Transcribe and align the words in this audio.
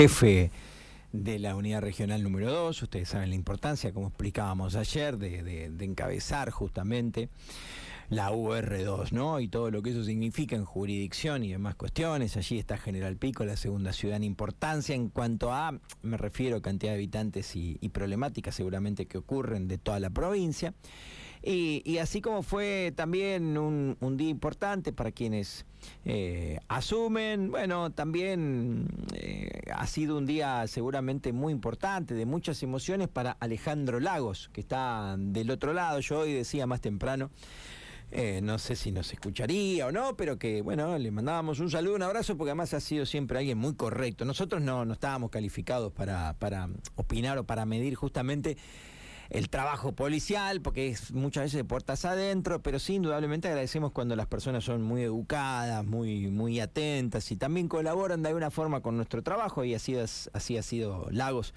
jefe 0.00 0.50
de 1.12 1.38
la 1.38 1.54
unidad 1.54 1.82
regional 1.82 2.22
número 2.22 2.50
2. 2.50 2.84
Ustedes 2.84 3.10
saben 3.10 3.28
la 3.28 3.34
importancia, 3.34 3.92
como 3.92 4.08
explicábamos 4.08 4.74
ayer, 4.74 5.18
de, 5.18 5.66
encabezar 5.80 6.50
justamente 6.50 7.28
la 8.08 8.32
UR2, 8.32 9.12
¿no? 9.12 9.40
Y 9.40 9.48
todo 9.48 9.70
lo 9.70 9.82
que 9.82 9.90
eso 9.90 10.02
significa 10.02 10.56
en 10.56 10.64
jurisdicción 10.64 11.44
y 11.44 11.50
demás 11.50 11.74
cuestiones. 11.74 12.38
Allí 12.38 12.58
está 12.58 12.78
General 12.78 13.14
Pico, 13.18 13.44
la 13.44 13.58
segunda 13.58 13.92
ciudad 13.92 14.16
en 14.16 14.24
importancia 14.24 14.94
en 14.94 15.10
cuanto 15.10 15.52
a, 15.52 15.78
me 16.00 16.16
refiero 16.16 16.62
cantidad 16.62 16.92
de 16.92 16.96
habitantes 16.96 17.54
y, 17.54 17.76
y 17.82 17.90
problemáticas 17.90 18.54
seguramente 18.54 19.04
que 19.04 19.18
ocurren 19.18 19.68
de 19.68 19.76
toda 19.76 20.00
la 20.00 20.08
provincia. 20.08 20.72
Y, 21.42 21.96
así 21.98 22.20
como 22.20 22.42
fue 22.42 22.92
también 22.94 23.56
un, 23.56 24.16
día 24.16 24.28
importante 24.28 24.92
para 24.92 25.10
quienes 25.10 25.64
eh, 26.04 26.58
asumen, 26.68 27.50
bueno, 27.50 27.90
también 27.90 28.86
eh, 29.14 29.62
ha 29.74 29.86
sido 29.86 30.18
un 30.18 30.26
día 30.26 30.66
seguramente 30.66 31.32
muy 31.32 31.52
importante, 31.52 32.14
de 32.14 32.26
muchas 32.26 32.62
emociones 32.62 33.08
para 33.08 33.32
Alejandro 33.40 34.00
Lagos, 34.00 34.50
que 34.52 34.60
está 34.60 35.16
del 35.18 35.50
otro 35.50 35.72
lado. 35.72 36.00
Yo 36.00 36.20
hoy 36.20 36.34
decía 36.34 36.66
más 36.66 36.82
temprano. 36.82 37.30
Eh, 38.12 38.40
no 38.42 38.58
sé 38.58 38.74
si 38.74 38.90
nos 38.90 39.12
escucharía 39.12 39.86
o 39.86 39.92
no, 39.92 40.16
pero 40.16 40.36
que 40.36 40.62
bueno, 40.62 40.98
le 40.98 41.12
mandábamos 41.12 41.60
un 41.60 41.70
saludo, 41.70 41.94
un 41.94 42.02
abrazo, 42.02 42.36
porque 42.36 42.50
además 42.50 42.74
ha 42.74 42.80
sido 42.80 43.06
siempre 43.06 43.38
alguien 43.38 43.56
muy 43.56 43.74
correcto. 43.74 44.24
Nosotros 44.24 44.60
no, 44.60 44.84
no 44.84 44.94
estábamos 44.94 45.30
calificados 45.30 45.92
para, 45.92 46.34
para 46.34 46.68
opinar 46.96 47.38
o 47.38 47.44
para 47.44 47.64
medir 47.66 47.94
justamente 47.94 48.56
el 49.30 49.48
trabajo 49.48 49.92
policial, 49.92 50.60
porque 50.60 50.88
es 50.88 51.12
muchas 51.12 51.44
veces 51.44 51.58
de 51.58 51.64
puertas 51.64 52.04
adentro, 52.04 52.60
pero 52.62 52.80
sí, 52.80 52.94
indudablemente 52.94 53.46
agradecemos 53.46 53.92
cuando 53.92 54.16
las 54.16 54.26
personas 54.26 54.64
son 54.64 54.82
muy 54.82 55.02
educadas, 55.02 55.86
muy, 55.86 56.28
muy 56.28 56.58
atentas 56.58 57.30
y 57.30 57.36
también 57.36 57.68
colaboran 57.68 58.22
de 58.22 58.28
alguna 58.28 58.50
forma 58.50 58.80
con 58.80 58.96
nuestro 58.96 59.22
trabajo 59.22 59.64
y 59.64 59.74
así, 59.74 59.96
ha 59.96 60.62
sido 60.62 61.06
Lagos 61.10 61.54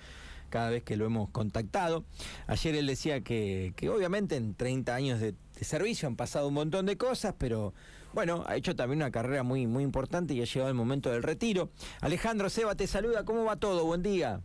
cada 0.51 0.69
vez 0.69 0.83
que 0.83 0.97
lo 0.97 1.05
hemos 1.05 1.29
contactado. 1.31 2.05
Ayer 2.45 2.75
él 2.75 2.85
decía 2.85 3.21
que, 3.21 3.73
obviamente 3.91 4.35
en 4.35 4.53
30 4.53 4.93
años 4.93 5.19
de, 5.19 5.33
servicio 5.61 6.08
han 6.09 6.15
pasado 6.15 6.49
un 6.49 6.55
montón 6.55 6.85
de 6.85 6.97
cosas, 6.97 7.33
pero 7.37 7.73
bueno, 8.13 8.43
ha 8.47 8.58
hecho 8.58 8.75
también 8.75 8.97
una 8.97 9.11
carrera 9.11 9.43
muy, 9.43 9.65
muy 9.65 9.83
importante 9.83 10.33
y 10.33 10.41
ha 10.41 10.45
llegado 10.45 10.69
el 10.69 10.75
momento 10.75 11.09
del 11.09 11.23
retiro. 11.23 11.71
Alejandro 12.02 12.49
Seba 12.49 12.75
te 12.75 12.85
saluda, 12.85 13.23
¿cómo 13.23 13.45
va 13.45 13.55
todo? 13.55 13.85
Buen 13.85 14.03
día. 14.03 14.41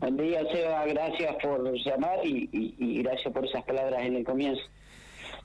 Buen 0.00 0.16
día, 0.18 0.42
Seba. 0.52 0.84
Gracias 0.86 1.36
por 1.42 1.72
llamar 1.72 2.18
y, 2.24 3.02
gracias 3.02 3.32
por 3.32 3.46
esas 3.46 3.64
palabras 3.64 4.04
en 4.04 4.16
el 4.16 4.24
comienzo. 4.24 4.62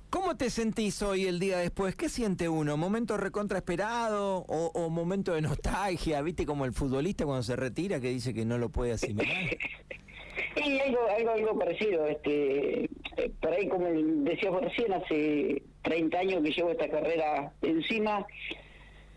¿Cómo 0.09 0.35
te 0.35 0.49
sentís 0.49 1.01
hoy 1.01 1.25
el 1.25 1.39
día 1.39 1.59
después? 1.59 1.95
¿Qué 1.95 2.09
siente 2.09 2.49
uno? 2.49 2.75
¿Momento 2.75 3.15
recontra 3.15 3.59
esperado 3.59 4.43
o, 4.47 4.89
momento 4.89 5.33
de 5.33 5.41
nostalgia? 5.41 6.21
¿Viste 6.21 6.45
como 6.45 6.65
el 6.65 6.73
futbolista 6.73 7.23
cuando 7.23 7.43
se 7.43 7.55
retira 7.55 8.01
que 8.01 8.09
dice 8.09 8.33
que 8.33 8.43
no 8.43 8.57
lo 8.57 8.69
puede 8.69 8.91
asimilar? 8.91 9.25
sí, 10.57 10.79
algo, 10.81 10.99
algo, 11.15 11.31
algo 11.31 11.59
parecido. 11.59 12.05
Este, 12.07 12.83
eh, 12.83 13.31
por 13.39 13.53
ahí, 13.53 13.69
como 13.69 13.85
decía 13.85 14.51
recién, 14.51 14.91
hace 14.91 15.63
30 15.83 16.19
años 16.19 16.43
que 16.43 16.51
llevo 16.51 16.71
esta 16.71 16.89
carrera 16.89 17.53
encima 17.61 18.27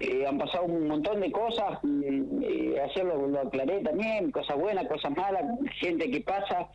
eh, 0.00 0.26
han 0.26 0.38
pasado 0.38 0.64
un 0.64 0.88
montón 0.88 1.20
de 1.20 1.30
cosas, 1.30 1.78
eh, 1.84 2.80
ayer 2.82 3.04
lo, 3.04 3.40
aclaré 3.40 3.80
también, 3.80 4.32
cosas 4.32 4.58
buenas, 4.58 4.86
cosas 4.88 5.16
malas, 5.16 5.44
gente 5.80 6.10
que 6.10 6.20
pasa, 6.20 6.68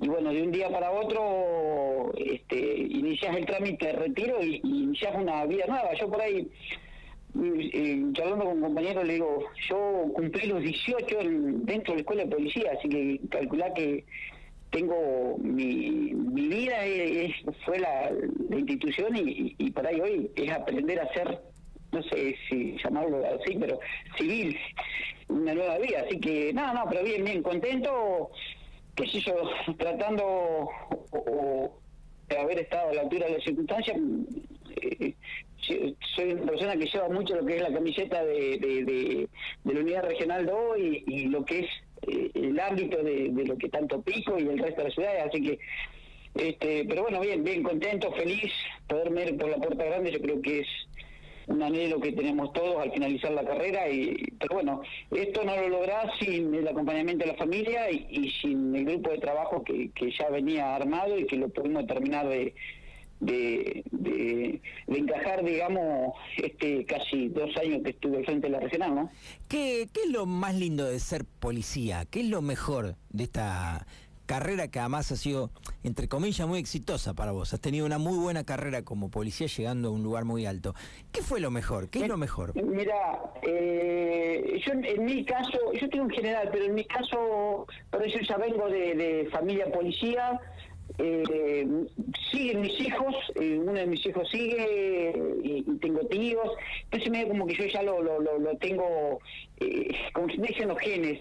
y 0.00 0.08
bueno, 0.08 0.32
de 0.32 0.42
un 0.42 0.50
día 0.50 0.70
para 0.70 0.90
otro 0.90 2.12
este, 2.16 2.56
inicias 2.56 3.36
el 3.36 3.46
trámite 3.46 3.86
de 3.86 3.92
retiro 3.92 4.42
y, 4.42 4.60
inicias 4.64 5.14
una 5.14 5.44
vida 5.44 5.66
nueva. 5.68 5.92
Yo 5.94 6.08
por 6.08 6.20
ahí, 6.20 6.48
mm, 7.34 7.60
eh, 7.60 8.02
charlando 8.14 8.46
con 8.46 8.60
compañeros, 8.62 9.06
le 9.06 9.14
digo, 9.14 9.44
yo 9.68 10.04
cumplí 10.14 10.48
los 10.48 10.62
18 10.62 11.18
dentro 11.64 11.92
de 11.92 11.98
la 11.98 12.00
escuela 12.00 12.24
de 12.24 12.30
policía, 12.30 12.72
así 12.76 12.88
que 12.88 13.20
calculá 13.28 13.72
que 13.74 14.04
tengo 14.70 15.36
mi, 15.38 16.14
mi 16.14 16.48
vida 16.48 16.78
fue 17.66 17.78
la, 17.78 18.10
institución 18.56 19.14
y, 19.14 19.54
y, 19.58 19.70
por 19.70 19.86
ahí 19.86 20.00
hoy 20.00 20.30
es 20.34 20.50
aprender 20.50 20.98
a 20.98 21.12
ser 21.12 21.51
no 21.92 22.02
sé 22.04 22.34
si 22.48 22.76
llamarlo 22.82 23.22
así, 23.24 23.56
pero 23.58 23.78
civil, 24.16 24.58
una 25.28 25.54
nueva 25.54 25.78
vida. 25.78 26.04
Así 26.06 26.18
que, 26.18 26.52
nada, 26.52 26.72
no, 26.72 26.90
pero 26.90 27.04
bien, 27.04 27.24
bien, 27.24 27.42
contento, 27.42 28.30
qué 28.94 29.06
sé 29.06 29.20
yo, 29.20 29.34
tratando 29.78 30.68
de 32.28 32.38
haber 32.38 32.58
estado 32.60 32.90
a 32.90 32.94
la 32.94 33.02
altura 33.02 33.26
de 33.26 33.34
las 33.34 33.44
circunstancias. 33.44 33.96
Eh, 34.80 35.14
soy 36.16 36.32
una 36.32 36.46
persona 36.46 36.76
que 36.76 36.86
lleva 36.86 37.08
mucho 37.08 37.36
lo 37.36 37.46
que 37.46 37.56
es 37.56 37.62
la 37.62 37.72
camiseta 37.72 38.24
de, 38.24 38.58
de, 38.58 39.28
la 39.64 39.80
Unidad 39.80 40.04
Regional 40.04 40.44
2 40.44 40.78
y, 40.78 41.04
y 41.06 41.24
lo 41.26 41.44
que 41.44 41.60
es 41.60 41.66
eh, 42.08 42.30
el 42.34 42.58
ámbito 42.58 43.02
de, 43.02 43.30
lo 43.46 43.56
que 43.56 43.68
tanto 43.68 44.02
Pico 44.02 44.38
y 44.38 44.42
el 44.42 44.58
resto 44.58 44.78
de 44.78 44.84
las 44.84 44.94
ciudades, 44.94 45.24
así 45.28 45.40
que 45.40 45.58
este, 46.34 46.86
pero 46.88 47.02
bueno, 47.02 47.20
bien, 47.20 47.44
bien 47.44 47.62
contento, 47.62 48.10
feliz, 48.12 48.50
poder 48.88 49.10
ver 49.10 49.36
por 49.36 49.50
la 49.50 49.58
puerta 49.58 49.84
grande, 49.84 50.12
yo 50.12 50.20
creo 50.20 50.40
que 50.40 50.60
es 50.60 50.68
un 51.46 51.62
anhelo 51.62 52.00
que 52.00 52.12
tenemos 52.12 52.52
todos 52.52 52.80
al 52.80 52.92
finalizar 52.92 53.32
la 53.32 53.44
carrera, 53.44 53.88
y 53.88 54.16
pero 54.38 54.54
bueno, 54.54 54.82
esto 55.10 55.44
no 55.44 55.56
lo 55.56 55.68
lográs 55.68 56.10
sin 56.18 56.54
el 56.54 56.66
acompañamiento 56.66 57.24
de 57.24 57.32
la 57.32 57.38
familia 57.38 57.90
y, 57.90 58.30
sin 58.40 58.74
el 58.74 58.84
grupo 58.84 59.10
de 59.10 59.18
trabajo 59.18 59.62
que, 59.62 59.90
que, 59.90 60.10
ya 60.10 60.28
venía 60.30 60.74
armado 60.74 61.18
y 61.18 61.26
que 61.26 61.36
lo 61.36 61.48
pudimos 61.48 61.86
terminar 61.86 62.28
de, 62.28 62.54
de, 63.20 63.84
de, 63.90 64.60
encajar, 64.86 65.44
digamos, 65.44 66.14
este 66.36 66.84
casi 66.84 67.28
dos 67.28 67.56
años 67.56 67.82
que 67.84 67.90
estuve 67.90 68.18
al 68.18 68.24
frente 68.24 68.48
de 68.48 68.52
la 68.52 68.60
regional, 68.60 68.94
¿no? 68.94 69.10
¿Qué, 69.48 69.88
¿Qué 69.92 70.02
es 70.04 70.10
lo 70.10 70.26
más 70.26 70.54
lindo 70.54 70.84
de 70.86 70.98
ser 70.98 71.24
policía? 71.24 72.04
¿Qué 72.10 72.20
es 72.20 72.26
lo 72.26 72.42
mejor 72.42 72.96
de 73.10 73.24
esta 73.24 73.86
carrera 74.32 74.68
que 74.68 74.78
además 74.80 75.12
ha 75.12 75.16
sido, 75.16 75.50
entre 75.84 76.08
comillas, 76.08 76.48
muy 76.48 76.58
exitosa 76.58 77.12
para 77.12 77.32
vos. 77.32 77.52
Has 77.52 77.60
tenido 77.60 77.84
una 77.84 77.98
muy 77.98 78.16
buena 78.16 78.44
carrera 78.44 78.82
como 78.82 79.10
policía 79.10 79.46
llegando 79.46 79.88
a 79.88 79.90
un 79.90 80.02
lugar 80.02 80.24
muy 80.24 80.46
alto. 80.46 80.74
¿Qué 81.12 81.20
fue 81.20 81.38
lo 81.38 81.50
mejor? 81.50 81.90
¿Qué 81.90 82.00
es 82.00 82.08
lo 82.08 82.16
mejor? 82.16 82.54
Mira, 82.54 83.20
eh, 83.42 84.58
yo 84.64 84.72
en 84.72 85.04
mi 85.04 85.22
caso, 85.26 85.58
yo 85.78 85.86
tengo 85.90 86.04
un 86.04 86.10
general, 86.10 86.48
pero 86.50 86.64
en 86.64 86.74
mi 86.74 86.84
caso, 86.84 87.66
por 87.90 88.06
eso 88.06 88.20
ya 88.26 88.38
vengo 88.38 88.70
de, 88.70 88.94
de 88.94 89.28
familia 89.30 89.70
policía, 89.70 90.40
eh, 90.98 91.66
siguen 92.30 92.60
mis 92.60 92.80
hijos, 92.80 93.14
eh, 93.34 93.58
uno 93.58 93.72
de 93.72 93.86
mis 93.86 94.04
hijos 94.06 94.28
sigue 94.30 95.12
y, 95.42 95.62
tengo 95.80 96.00
tíos, 96.06 96.48
entonces 96.84 97.10
medio 97.10 97.28
como 97.28 97.46
que 97.46 97.54
yo 97.54 97.66
ya 97.66 97.82
lo, 97.82 98.02
lo, 98.02 98.20
lo, 98.20 98.56
tengo, 98.58 99.18
eh, 99.60 99.88
como 100.12 100.28
se 100.28 100.40
dicen 100.40 100.68
los 100.68 100.78
genes. 100.78 101.18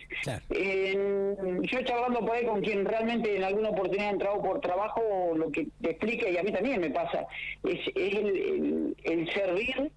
Eh, 0.49 1.59
yo 1.63 1.81
charlando 1.83 2.19
por 2.19 2.31
ahí 2.31 2.45
con 2.45 2.61
quien 2.61 2.85
realmente 2.85 3.35
en 3.35 3.43
alguna 3.43 3.69
oportunidad 3.69 4.07
ha 4.07 4.11
entrado 4.11 4.41
por 4.41 4.61
trabajo, 4.61 5.01
lo 5.35 5.51
que 5.51 5.67
te 5.81 5.91
explica, 5.91 6.29
y 6.29 6.37
a 6.37 6.43
mí 6.43 6.51
también 6.51 6.81
me 6.81 6.89
pasa, 6.89 7.25
es, 7.63 7.79
es 7.95 8.15
el, 8.15 8.95
el, 9.03 9.33
servir. 9.33 9.91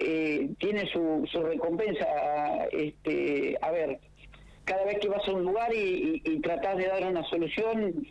Eh, 0.00 0.50
tiene 0.60 0.86
su, 0.92 1.28
su 1.28 1.42
recompensa 1.42 2.06
este 2.70 3.58
a 3.60 3.72
ver 3.72 3.98
cada 4.68 4.84
vez 4.84 4.98
que 4.98 5.08
vas 5.08 5.26
a 5.26 5.32
un 5.32 5.44
lugar 5.44 5.74
y, 5.74 6.20
y, 6.22 6.40
tratás 6.40 6.76
de 6.76 6.86
dar 6.86 7.02
una 7.06 7.24
solución, 7.24 8.06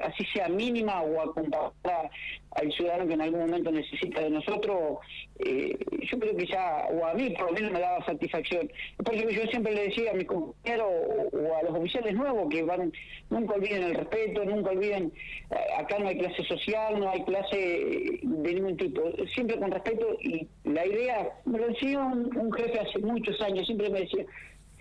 así 0.00 0.24
sea 0.32 0.48
mínima 0.48 1.00
o 1.02 1.20
acompañar 1.20 2.10
al 2.50 2.72
ciudadano 2.72 3.06
que 3.06 3.14
en 3.14 3.22
algún 3.22 3.40
momento 3.40 3.70
necesita 3.70 4.20
de 4.20 4.30
nosotros, 4.30 4.98
eh, 5.38 5.76
yo 6.10 6.18
creo 6.18 6.36
que 6.36 6.46
ya, 6.46 6.86
o 6.90 7.06
a 7.06 7.14
mí 7.14 7.30
por 7.30 7.46
lo 7.46 7.52
menos 7.52 7.72
me 7.72 7.80
daba 7.80 8.04
satisfacción. 8.04 8.70
Por 9.04 9.14
eso 9.14 9.30
yo 9.30 9.42
siempre 9.46 9.72
le 9.72 9.84
decía 9.84 10.10
a 10.10 10.14
mis 10.14 10.26
compañeros 10.26 10.88
o, 11.32 11.56
a 11.56 11.62
los 11.62 11.78
oficiales 11.78 12.14
nuevos 12.14 12.48
que 12.50 12.62
van, 12.62 12.92
nunca 13.30 13.54
olviden 13.54 13.84
el 13.84 13.94
respeto, 13.94 14.44
nunca 14.44 14.70
olviden, 14.70 15.12
eh, 15.50 15.56
acá 15.78 15.98
no 16.00 16.08
hay 16.08 16.18
clase 16.18 16.42
social, 16.44 16.98
no 16.98 17.10
hay 17.10 17.22
clase 17.22 17.56
de 17.56 18.54
ningún 18.54 18.76
tipo, 18.76 19.02
siempre 19.32 19.58
con 19.58 19.70
respeto 19.70 20.16
y 20.20 20.48
la 20.64 20.86
idea, 20.86 21.28
me 21.44 21.58
lo 21.58 21.68
decía 21.68 22.00
un 22.00 22.52
jefe 22.52 22.80
hace 22.80 22.98
muchos 22.98 23.40
años, 23.40 23.66
siempre 23.66 23.90
me 23.90 24.00
decía, 24.00 24.24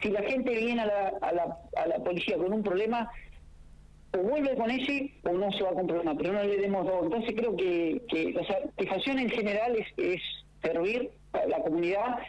si 0.03 0.09
la 0.09 0.21
gente 0.23 0.51
viene 0.51 0.81
a 0.81 0.85
la, 0.85 1.13
a 1.21 1.33
la, 1.33 1.57
a 1.77 1.87
la 1.87 1.95
policía 2.03 2.37
con 2.37 2.53
un 2.53 2.61
problema, 2.61 3.09
o 4.13 4.17
vuelve 4.19 4.55
con 4.55 4.69
ese 4.69 5.11
o 5.23 5.31
no 5.31 5.51
se 5.51 5.63
va 5.63 5.73
con 5.73 5.87
problema, 5.87 6.15
pero 6.15 6.33
no 6.33 6.43
le 6.43 6.57
demos 6.57 6.85
dos. 6.85 7.05
Entonces 7.05 7.33
creo 7.35 7.55
que, 7.55 8.01
que 8.07 8.31
la 8.33 8.45
satisfacción 8.45 9.19
en 9.19 9.29
general 9.29 9.75
es, 9.97 10.21
servir 10.61 11.09
a 11.33 11.45
la 11.47 11.61
comunidad, 11.61 12.19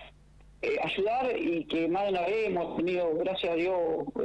eh, 0.63 0.77
ayudar 0.83 1.39
y 1.39 1.65
que 1.67 1.87
más 1.87 2.05
de 2.05 2.11
una 2.11 2.23
vez 2.23 2.47
hemos 2.47 2.77
tenido, 2.77 3.15
gracias 3.19 3.53
a 3.53 3.55
Dios, 3.55 3.79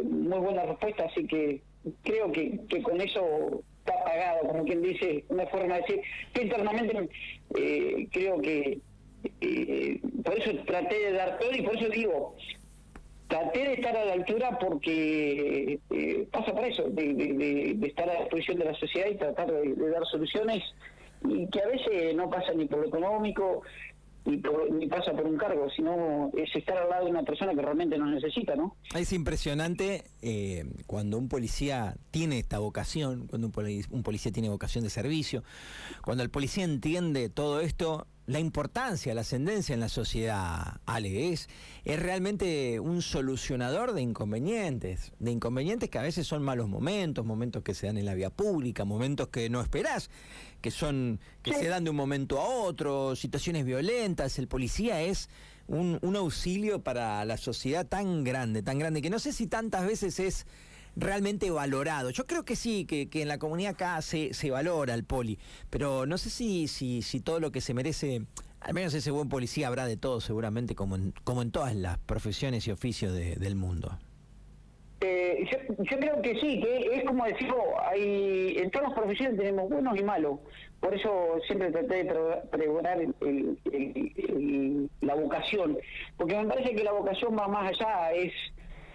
muy 0.04 0.40
buena 0.40 0.64
respuesta, 0.64 1.06
así 1.06 1.28
que 1.28 1.62
creo 2.04 2.32
que, 2.32 2.60
que 2.70 2.82
con 2.82 3.00
eso 3.02 3.62
está 3.80 4.04
pagado, 4.04 4.48
como 4.48 4.64
quien 4.64 4.82
dice, 4.82 5.26
una 5.30 5.46
forma 5.48 5.76
de 5.76 5.82
decir, 5.82 6.02
que 6.34 6.42
internamente 6.44 7.10
eh, 7.56 8.08
creo 8.12 8.42
que 8.42 8.80
eh, 9.42 10.00
por 10.24 10.40
eso 10.40 10.52
traté 10.66 10.98
de 10.98 11.12
dar 11.12 11.38
todo 11.38 11.52
y 11.52 11.62
por 11.62 11.76
eso 11.76 11.90
digo, 11.90 12.36
traté 13.30 13.60
de 13.60 13.74
estar 13.76 13.96
a 13.96 14.06
la 14.06 14.14
altura 14.14 14.58
porque 14.60 15.80
eh, 15.92 16.28
pasa 16.32 16.52
por 16.52 16.66
eso, 16.66 16.84
de, 16.90 17.78
estar 17.84 18.10
a 18.10 18.14
la 18.14 18.20
disposición 18.22 18.58
de 18.58 18.66
la 18.66 18.74
sociedad 18.74 19.08
y 19.10 19.18
tratar 19.18 19.52
de, 19.52 19.76
dar 19.76 20.04
soluciones 20.12 20.64
y 21.24 21.48
que 21.48 21.62
a 21.62 21.68
veces 21.68 22.16
no 22.16 22.30
pasa 22.30 22.54
ni 22.54 22.66
por 22.66 22.80
lo 22.80 22.88
económico, 22.88 23.62
ni, 24.26 24.88
pasa 24.88 25.12
por 25.12 25.26
un 25.26 25.38
cargo, 25.38 25.68
sino 25.76 26.32
es 26.36 26.54
estar 26.56 26.78
al 26.78 26.90
lado 26.90 27.06
de 27.06 27.12
una 27.12 27.24
persona 27.24 27.54
que 27.54 27.62
realmente 27.62 27.98
nos 27.98 28.10
necesita, 28.10 28.56
¿no? 28.56 28.76
Es 28.96 29.14
impresionante 29.14 30.06
eh, 30.22 30.66
cuando 30.88 31.18
un 31.18 31.30
policía 31.30 31.96
tiene 32.12 32.40
esta 32.40 32.58
vocación, 32.60 33.28
cuando 33.28 33.48
un 33.48 34.04
policía 34.04 34.32
tiene 34.32 34.50
vocación 34.50 34.84
de 34.84 34.90
servicio, 34.90 35.44
cuando 36.04 36.24
el 36.24 36.30
policía 36.30 36.64
entiende 36.64 37.30
todo 37.30 37.62
esto 37.62 38.08
la 38.30 38.40
importancia, 38.40 39.16
la 39.16 39.22
ascendencia 39.22 39.74
en 39.74 39.80
la 39.80 39.90
sociedad, 39.90 40.82
Ale, 40.86 41.34
es, 41.34 41.50
es 41.84 42.00
realmente 42.00 42.80
un 42.80 43.02
solucionador 43.02 43.94
de 43.94 44.04
inconvenientes, 44.04 45.14
de 45.18 45.32
inconvenientes 45.32 45.90
que 45.90 45.98
a 45.98 46.04
veces 46.04 46.28
son 46.28 46.44
malos 46.44 46.70
momentos, 46.70 47.26
momentos 47.26 47.64
que 47.64 47.74
se 47.74 47.88
dan 47.88 47.98
en 47.98 48.06
la 48.06 48.14
vía 48.14 48.30
pública, 48.30 48.86
momentos 48.86 49.30
que 49.30 49.50
no 49.50 49.62
esperás, 49.62 50.12
que 50.62 50.70
son, 50.70 51.20
que 51.42 51.56
se 51.56 51.68
dan 51.70 51.84
de 51.86 51.90
un 51.90 51.96
momento 51.96 52.40
a 52.40 52.48
otro, 52.48 53.16
situaciones 53.16 53.66
violentas. 53.66 54.38
El 54.38 54.48
policía 54.48 55.02
es 55.02 55.28
un, 55.66 55.98
un 56.04 56.16
auxilio 56.16 56.84
para 56.84 57.26
la 57.26 57.38
sociedad 57.38 57.88
tan 57.88 58.24
grande, 58.24 58.62
tan 58.62 58.78
grande, 58.78 59.02
que 59.02 59.10
no 59.10 59.18
sé 59.18 59.34
si 59.34 59.48
tantas 59.48 59.88
veces 59.88 60.20
es 60.20 60.46
realmente 60.96 61.50
valorado. 61.52 62.10
Yo 62.10 62.26
creo 62.26 62.44
que 62.46 62.56
sí, 62.56 62.86
que, 62.86 63.10
en 63.14 63.28
la 63.28 63.38
comunidad 63.38 63.72
acá 63.72 64.02
se, 64.02 64.34
se 64.34 64.52
valora 64.52 64.94
el 64.94 65.04
poli, 65.04 65.40
pero 65.70 66.06
no 66.06 66.18
sé 66.18 66.30
si, 66.30 66.68
si, 66.68 67.02
si 67.02 67.20
todo 67.20 67.40
lo 67.40 67.52
que 67.52 67.62
se 67.62 67.74
merece, 67.74 68.22
al 68.62 68.74
menos 68.74 68.94
ese 68.94 69.12
buen 69.12 69.30
policía 69.30 69.68
habrá 69.68 69.86
de 69.86 69.98
todo 69.98 70.22
seguramente, 70.22 70.76
como 70.76 70.96
en, 70.96 71.14
como 71.24 71.42
en 71.42 71.52
todas 71.52 71.76
las 71.76 71.98
profesiones 72.00 72.68
y 72.68 72.72
oficios 72.72 73.14
del 73.14 73.56
mundo. 73.56 73.98
Eh, 75.02 75.46
yo, 75.50 75.98
creo 75.98 76.22
que 76.22 76.36
sí, 76.42 76.60
que 76.60 76.98
es 76.98 77.06
como 77.06 77.24
decirlo, 77.24 77.56
hay, 77.82 78.58
en 78.58 78.70
todas 78.70 78.90
las 78.90 78.98
profesiones 78.98 79.38
tenemos 79.38 79.70
buenos 79.70 79.98
y 79.98 80.04
malos. 80.04 80.40
Por 80.82 80.94
eso 80.94 81.38
siempre 81.48 81.72
traté 81.72 82.04
de 82.04 82.14
pregonar 82.52 82.98
la 85.02 85.16
vocación, 85.16 85.78
porque 86.18 86.36
me 86.38 86.46
parece 86.48 86.76
que 86.76 86.84
la 86.84 86.92
vocación 86.92 87.38
va 87.38 87.48
más 87.48 87.70
allá, 87.70 88.12
es 88.14 88.34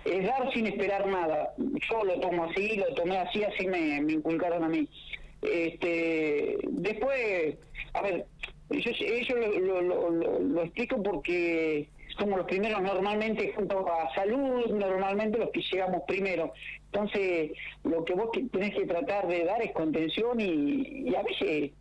es 0.05 0.27
dar 0.27 0.53
sin 0.53 0.67
esperar 0.67 1.07
nada. 1.07 1.55
Yo 1.59 2.05
lo 2.05 2.21
tomo 2.21 2.45
así, 2.45 2.77
lo 2.77 2.95
tomé 2.95 3.19
así, 3.19 3.43
así 3.43 3.67
me, 3.67 3.97
inculcaron 4.13 4.65
a 4.65 4.69
mí. 4.69 4.89
Este, 5.43 6.59
después, 6.63 7.57
a 7.95 8.03
ver, 8.03 8.27
yo, 8.71 9.37
lo, 9.37 9.83
lo, 9.83 10.11
lo, 10.41 10.63
explico 10.63 11.03
porque 11.03 11.89
somos 12.19 12.39
los 12.39 12.47
primeros 12.47 12.81
normalmente 12.83 13.53
junto 13.55 13.87
a 13.91 14.15
salud, 14.15 14.67
normalmente 14.71 15.39
los 15.39 15.51
que 15.51 15.61
llegamos 15.61 16.03
primero. 16.07 16.53
Entonces, 16.93 17.53
lo 17.83 18.05
que 18.05 18.15
vos 18.15 18.31
tenés 18.53 18.75
que 18.75 18.87
tratar 18.87 19.27
de 19.27 19.45
dar 19.45 19.63
es 19.63 19.73
contención 19.73 20.41
y, 20.41 21.11
y 21.11 21.15
a 21.15 21.23
veces, 21.23 21.73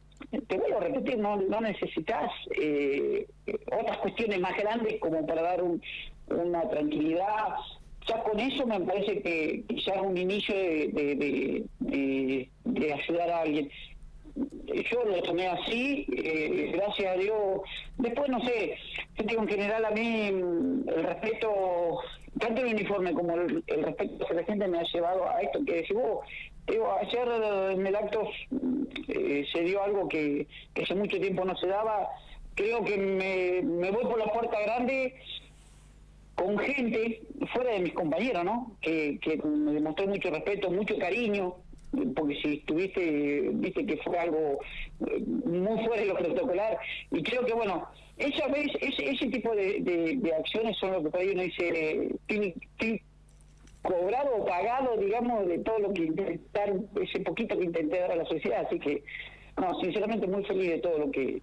te 0.48 0.58
vuelvo 0.58 0.78
a 0.78 0.81
repetir, 0.81 1.18
no, 1.18 1.38
no 1.38 1.62
necesitas 1.62 2.31
eh, 2.60 3.28
otras 3.72 3.98
cuestiones 4.00 4.40
más 4.40 4.58
grandes 4.58 5.00
como 5.00 5.25
para 5.25 5.42
dar 5.42 5.64
un, 5.64 5.81
una 6.30 6.68
tranquilidad 6.70 7.56
ya 8.08 8.24
con 8.24 8.40
eso 8.40 8.66
me 8.66 8.80
parece 8.82 9.22
que, 9.22 9.64
es 9.70 9.88
un 10.02 10.18
inicio 10.18 10.56
de, 10.56 11.66
de, 11.80 12.94
ayudar 12.94 13.30
a 13.30 13.42
alguien. 13.42 13.70
Yo 14.36 15.04
lo 15.06 15.22
tomé 15.22 15.48
así, 15.48 16.08
eh, 16.18 16.72
gracias 16.74 17.14
a 17.14 17.18
Dios. 17.18 17.62
Después, 17.98 18.30
no 18.30 18.40
sé, 18.42 18.76
yo 19.18 19.24
digo 19.26 19.42
en 19.44 19.48
general 19.48 19.86
a 19.86 19.92
mí 19.92 20.32
mm, 20.32 20.90
el 20.90 21.04
respeto, 21.04 22.00
tanto 22.40 22.62
el 22.62 22.74
uniforme 22.74 23.14
como 23.14 23.36
el, 23.36 23.64
respeto 23.68 24.26
que 24.26 24.34
la 24.34 24.44
gente 24.44 24.68
me 24.68 24.80
ha 24.80 24.84
llevado 24.84 25.30
a 25.30 25.42
esto, 25.42 25.64
que 25.66 25.76
decís 25.76 25.96
digo, 26.66 26.94
ayer 27.00 27.28
en 27.74 27.86
el 27.86 27.96
acto 27.96 28.28
eh, 29.10 29.46
se 29.52 29.62
dio 29.62 29.84
algo 29.84 30.08
que, 30.08 30.48
que 30.74 30.84
hace 30.84 30.96
mucho 30.96 31.20
tiempo 31.20 31.46
no 31.46 31.56
se 31.58 31.68
daba. 31.68 32.10
Creo 32.56 32.84
que 32.84 32.98
me, 32.98 33.62
me 33.64 33.92
voy 33.92 34.04
por 34.04 34.18
la 34.18 34.32
puerta 34.32 34.60
grande 34.62 35.16
con 36.36 36.58
gente 36.58 37.22
fuera 37.54 37.74
de 37.74 37.80
mis 37.80 37.94
compañeros, 37.94 38.44
¿no? 38.44 38.78
Que, 38.82 39.20
me 39.44 39.74
demostró 39.74 40.08
mucho 40.08 40.30
respeto, 40.30 40.72
mucho 40.72 40.98
cariño, 40.98 41.56
porque 42.16 42.36
si 42.42 42.54
estuviste, 42.56 43.50
viste 43.54 43.86
que 43.86 43.98
fue 43.98 44.18
algo 44.18 44.60
eh, 45.08 45.20
muy 45.26 45.86
fuera 45.86 46.02
de 46.02 46.08
lo 46.08 46.16
protocolar, 46.16 46.78
y 47.12 47.22
creo 47.22 47.46
que, 47.46 47.54
bueno, 47.54 47.88
esa 48.18 48.48
vez, 48.48 48.68
ese, 48.82 49.10
ese 49.10 49.28
tipo 49.28 49.56
de, 49.56 50.34
acciones 50.38 50.78
son 50.78 50.94
lo 50.94 51.04
que 51.04 51.10
por 51.10 51.22
uno 51.22 51.44
dice, 51.44 52.10
tiene, 52.28 52.56
cobrado 53.82 54.38
o 54.38 54.46
pagado, 54.46 54.98
digamos, 54.98 55.46
de 55.48 55.60
todo 55.60 55.78
lo 55.80 55.94
que 55.94 56.04
intentar, 56.06 56.74
ese 57.02 57.20
poquito 57.20 57.58
que 57.58 57.66
intenté 57.66 58.00
dar 58.00 58.12
a 58.12 58.16
la 58.16 58.26
sociedad, 58.26 58.66
así 58.66 58.80
que, 58.80 59.04
no, 59.58 59.80
sinceramente 59.82 60.26
muy 60.26 60.44
feliz 60.46 60.72
de 60.72 60.80
todo 60.80 60.98
lo 60.98 61.12
que 61.12 61.42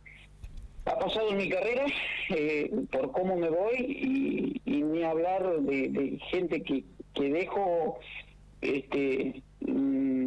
ha 0.86 0.98
pasado 0.98 1.30
en 1.30 1.36
mi 1.36 1.48
carrera 1.48 1.86
eh, 2.30 2.70
por 2.90 3.12
cómo 3.12 3.36
me 3.36 3.48
voy 3.48 4.60
y, 4.64 4.82
ni 4.82 5.02
hablar 5.02 5.60
de, 5.60 6.18
gente 6.30 6.62
que, 6.62 6.84
que 7.14 7.30
dejo 7.30 7.98
este 8.60 9.42
mm, 9.60 10.26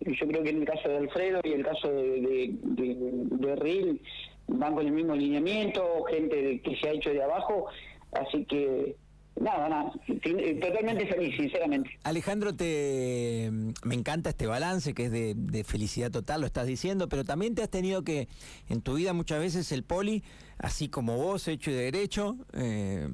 yo 0.00 0.28
creo 0.28 0.42
que 0.42 0.50
en 0.50 0.60
el 0.60 0.64
caso 0.64 0.88
de 0.88 0.98
Alfredo 0.98 1.40
y 1.44 1.52
el 1.52 1.64
caso 1.64 1.88
de, 1.88 2.20
de, 2.62 2.94
de, 2.94 3.56
Ril 3.56 4.00
van 4.48 4.74
con 4.74 4.86
el 4.86 4.92
mismo 4.92 5.14
lineamiento 5.14 6.04
gente 6.04 6.60
que 6.60 6.76
se 6.76 6.88
ha 6.88 6.92
hecho 6.92 7.10
de 7.10 7.22
abajo 7.22 7.66
así 8.12 8.44
que 8.44 8.96
Nada, 9.38 9.68
nada, 9.68 9.92
eh, 10.08 10.58
totalmente 10.60 11.06
feliz, 11.06 11.36
sinceramente. 11.36 11.90
Alejandro, 12.04 12.56
te 12.56 13.50
me 13.84 13.94
encanta 13.94 14.30
este 14.30 14.46
balance 14.46 14.94
que 14.94 15.04
es 15.04 15.10
de, 15.12 15.64
felicidad 15.64 16.10
total, 16.10 16.40
lo 16.40 16.46
estás 16.46 16.66
diciendo, 16.66 17.08
pero 17.10 17.22
también 17.22 17.54
te 17.54 17.62
has 17.62 17.68
tenido 17.68 18.02
que, 18.02 18.28
en 18.70 18.80
tu 18.80 18.94
vida 18.94 19.12
muchas 19.12 19.38
veces 19.38 19.70
el 19.72 19.82
poli, 19.82 20.24
así 20.56 20.88
como 20.88 21.18
vos, 21.18 21.48
hecho 21.48 21.70
y 21.70 21.74
de 21.74 21.82
derecho, 21.82 22.38
eh, 22.54 23.08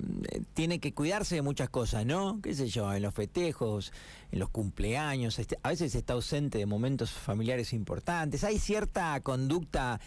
tiene 0.54 0.78
que 0.78 0.94
cuidarse 0.94 1.34
de 1.34 1.42
muchas 1.42 1.69
cosas, 1.70 2.06
¿no? 2.06 2.40
¿Qué 2.40 2.54
sé 2.54 2.69
yo? 2.69 2.94
En 2.94 3.02
los 3.02 3.14
festejos, 3.14 3.92
en 4.30 4.38
los 4.38 4.48
cumpleaños, 4.48 5.40
este, 5.40 5.58
a 5.64 5.70
veces 5.70 5.92
está 5.96 6.12
ausente 6.12 6.58
de 6.58 6.66
momentos 6.66 7.10
familiares 7.10 7.72
importantes, 7.72 8.44
hay 8.44 8.58
cierta 8.58 9.19
conducta 9.22 10.00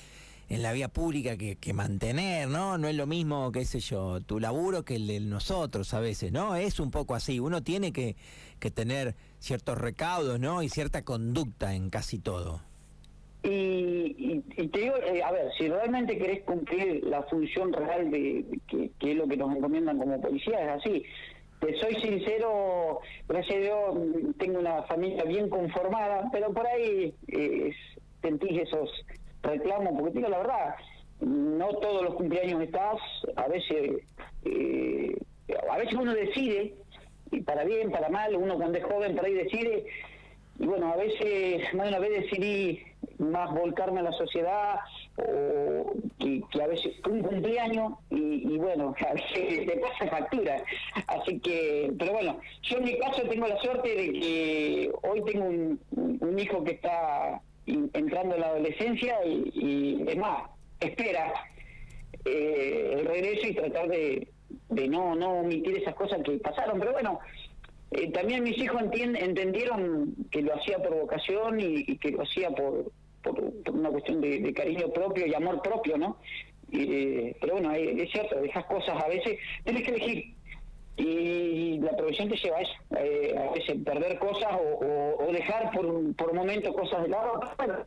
en 0.49 0.61
la 0.61 0.73
vía 0.73 0.87
pública 0.87 1.37
que, 1.37 1.55
que, 1.55 1.73
mantener, 1.73 2.47
¿no? 2.47 2.77
No 2.77 2.87
es 2.87 2.95
lo 2.95 3.07
mismo, 3.07 3.51
qué 3.51 3.65
sé 3.65 3.79
yo, 3.79 4.21
tu 4.21 4.39
laburo 4.39 4.83
que 4.83 4.95
el 4.95 5.07
de 5.07 5.19
nosotros 5.19 5.93
a 5.93 5.99
veces, 5.99 6.31
¿no? 6.31 6.55
Es 6.55 6.79
un 6.79 6.91
poco 6.91 7.15
así, 7.15 7.39
uno 7.39 7.63
tiene 7.63 7.91
que, 7.91 8.15
que 8.59 8.71
tener 8.71 9.15
ciertos 9.39 9.77
recaudos, 9.77 10.39
¿no? 10.39 10.61
Y 10.61 10.69
cierta 10.69 11.03
conducta 11.03 11.73
en 11.73 11.89
casi 11.89 12.19
todo. 12.19 12.61
Y, 13.47 14.41
te 14.71 14.79
digo, 14.79 14.95
eh, 14.97 15.21
a 15.21 15.31
ver, 15.31 15.51
si 15.57 15.67
realmente 15.67 16.17
querés 16.17 16.43
cumplir 16.43 17.03
la 17.03 17.21
función 17.23 17.71
real 17.73 18.09
de, 18.09 18.43
que, 18.67 19.11
es 19.11 19.15
lo 19.15 19.27
que 19.27 19.37
nos 19.37 19.55
encomiendan 19.55 19.99
como 19.99 20.19
policía, 20.19 20.63
es 20.63 20.81
así. 20.81 21.03
Te 21.59 21.79
soy 21.79 21.95
sincero, 22.01 22.99
gracias 23.27 23.55
a 23.55 23.61
Dios 23.61 24.35
tengo 24.39 24.59
una 24.59 24.83
familia 24.83 25.23
bien 25.23 25.49
conformada, 25.49 26.27
pero 26.31 26.51
por 26.53 26.65
ahí 26.65 27.13
eh, 27.27 27.71
sentís 28.21 28.63
esos 28.63 28.89
reclamo, 29.45 29.97
porque 29.97 30.17
digo 30.17 30.29
la 30.29 30.39
verdad, 30.39 30.75
no 31.21 31.67
todos 31.79 32.03
los 32.03 32.15
cumpleaños 32.15 32.61
estás, 32.61 32.97
a 33.35 33.47
veces, 33.47 34.01
eh, 34.43 35.17
a 35.69 35.77
veces 35.77 35.93
uno 35.93 36.13
decide, 36.13 36.75
y 37.31 37.41
para 37.41 37.63
bien, 37.63 37.91
para 37.91 38.09
mal, 38.09 38.35
uno 38.35 38.55
cuando 38.55 38.77
es 38.77 38.83
joven 38.83 39.15
por 39.15 39.25
ahí 39.25 39.33
decide, 39.33 39.85
y 40.57 40.65
bueno, 40.65 40.93
a 40.93 40.95
veces, 40.95 41.73
más 41.73 41.83
de 41.83 41.89
una 41.89 41.99
vez 41.99 42.23
decidí 42.23 42.79
más 43.17 43.51
volcarme 43.53 43.99
a 43.99 44.03
la 44.03 44.11
sociedad, 44.13 44.79
o 45.17 45.93
que, 46.17 46.41
a 46.61 46.67
veces 46.67 46.93
un 47.09 47.21
cumpleaños, 47.21 47.93
y, 48.09 48.57
bueno, 48.57 48.95
a 49.09 49.13
veces 49.13 49.65
te 49.65 49.77
pasa 49.77 50.07
factura. 50.07 50.63
Así 51.07 51.39
que, 51.39 51.91
pero 51.99 52.13
bueno, 52.13 52.39
yo 52.63 52.77
en 52.77 52.85
mi 52.85 52.97
caso 52.99 53.21
tengo 53.23 53.47
la 53.47 53.57
suerte 53.59 53.95
de 53.95 54.13
que 54.13 54.91
hoy 55.03 55.21
tengo 55.25 55.45
un 55.45 56.39
hijo 56.39 56.63
que 56.63 56.71
está 56.71 57.41
entrando 57.65 58.35
en 58.35 58.41
la 58.41 58.47
adolescencia 58.47 59.17
y, 59.25 60.03
es 60.07 60.17
más, 60.17 60.49
espera 60.79 61.33
eh, 62.23 62.97
el 62.99 63.05
regreso 63.05 63.47
y 63.47 63.55
tratar 63.55 63.87
de, 63.87 64.27
de 64.69 64.87
no, 64.87 65.15
no 65.15 65.39
omitir 65.39 65.77
esas 65.77 65.95
cosas 65.95 66.21
que 66.23 66.37
pasaron. 66.37 66.79
Pero 66.79 66.93
bueno, 66.93 67.19
eh, 67.91 68.11
también 68.11 68.43
mis 68.43 68.57
hijos 68.57 68.81
entendieron 68.93 70.15
que 70.31 70.41
lo 70.41 70.55
hacía 70.55 70.77
por 70.79 70.95
vocación 70.95 71.59
y, 71.59 71.97
que 71.97 72.11
lo 72.11 72.23
hacía 72.23 72.49
por, 72.51 72.91
por, 73.23 73.53
una 73.71 73.89
cuestión 73.89 74.21
de, 74.21 74.53
cariño 74.53 74.89
propio 74.89 75.25
y 75.25 75.33
amor 75.33 75.61
propio, 75.61 75.97
¿no? 75.97 76.17
Eh, 76.71 77.35
pero 77.39 77.53
bueno, 77.53 77.71
es 77.73 78.11
cierto, 78.11 78.39
esas 78.39 78.65
cosas 78.65 79.01
a 79.01 79.07
veces 79.07 79.37
tienes 79.63 79.83
que 79.83 79.91
elegir 79.91 80.35
y 80.97 81.79
la 81.79 81.95
profesión 81.95 82.29
te 82.29 82.37
lleva 82.37 82.57
a 82.57 82.61
eso, 82.61 82.73
eh, 82.97 83.35
a 83.37 83.51
veces 83.51 83.77
perder 83.83 84.17
cosas 84.19 84.49
o, 84.53 85.31
dejar 85.31 85.71
por, 85.71 86.15
por 86.15 86.33
momento 86.33 86.73
cosas 86.73 87.03
de 87.03 87.09
lado, 87.09 87.39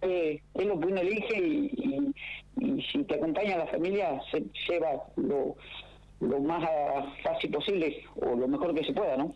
eh, 0.02 0.42
es 0.54 0.66
lo 0.66 0.78
que 0.78 0.86
uno 0.86 1.00
elige 1.00 1.38
y, 1.38 2.14
si 2.92 3.04
te 3.04 3.14
acompaña 3.14 3.56
la 3.56 3.66
familia 3.66 4.20
se 4.30 4.44
lleva 4.68 4.90
lo, 5.16 5.56
lo 6.20 6.40
más 6.40 6.68
fácil 7.22 7.50
posible 7.50 8.04
o 8.16 8.34
lo 8.34 8.48
mejor 8.48 8.74
que 8.74 8.84
se 8.84 8.92
pueda, 8.92 9.16
¿no? 9.16 9.32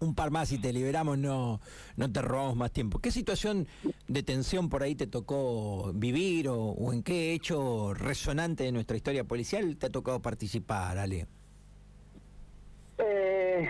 un 0.00 0.14
par 0.14 0.30
más 0.30 0.50
y 0.52 0.58
te 0.58 0.72
liberamos, 0.72 1.18
no, 1.18 1.60
no 1.96 2.12
te 2.12 2.22
robamos 2.22 2.56
más 2.56 2.72
tiempo. 2.72 2.98
¿Qué 2.98 3.10
situación 3.10 3.68
de 4.08 4.22
tensión 4.22 4.68
por 4.68 4.82
ahí 4.82 4.94
te 4.94 5.06
tocó 5.06 5.92
vivir 5.94 6.48
o, 6.48 6.92
en 6.92 7.02
qué 7.02 7.34
hecho 7.34 7.92
resonante 7.94 8.64
de 8.64 8.72
nuestra 8.72 8.96
historia 8.96 9.24
policial 9.24 9.76
te 9.76 9.86
ha 9.86 9.90
tocado 9.90 10.20
participar, 10.20 10.98
Ale? 10.98 11.26
Eh, 12.98 13.68